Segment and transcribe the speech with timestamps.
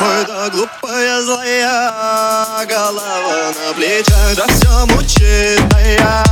[0.00, 4.34] Какой-то глупая злая голова на плечах.
[4.34, 6.24] Да все мучит, да я,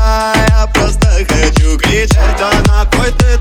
[0.48, 3.36] я просто хочу кричать Да на кой ты